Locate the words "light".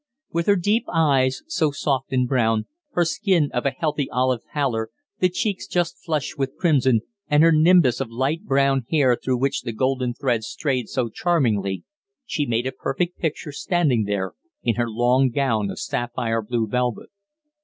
8.09-8.43